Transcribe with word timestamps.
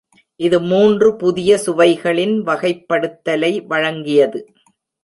இது 0.39 0.59
மூன்று 0.61 1.15
புதிய 1.15 1.57
சுவைகளின் 1.57 2.35
வகைப்படுத்தலை 2.41 3.53
வழங்கியது. 3.67 4.41